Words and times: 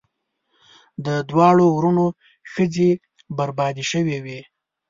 د 1.05 1.07
دواړو 1.29 1.65
وروڼو 1.77 2.07
ښځې 2.53 2.89
بربادي 3.37 3.85
شوې 3.91 4.17
وې. 4.25 4.39